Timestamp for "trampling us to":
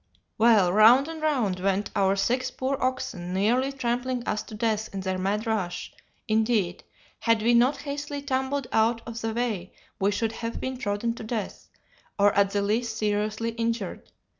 3.71-4.55